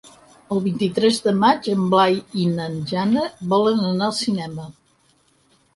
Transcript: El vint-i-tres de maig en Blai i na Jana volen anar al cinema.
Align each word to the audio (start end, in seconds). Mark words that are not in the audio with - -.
El 0.53 0.61
vint-i-tres 0.67 1.19
de 1.25 1.33
maig 1.43 1.69
en 1.75 1.83
Blai 1.93 2.17
i 2.45 2.49
na 2.55 2.67
Jana 2.95 3.27
volen 3.53 3.87
anar 3.93 4.11
al 4.13 4.19
cinema. 4.25 4.69